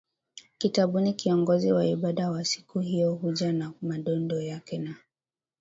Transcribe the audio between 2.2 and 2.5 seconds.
wa